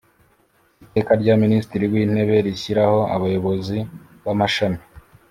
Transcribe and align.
Iteka 0.85 1.11
rya 1.21 1.35
Minisitiri 1.43 1.85
w 1.91 1.95
Intebe 2.03 2.35
rishyiraho 2.45 2.99
Abayobozi 3.15 3.77
b 4.23 4.27
Amashami 4.33 4.79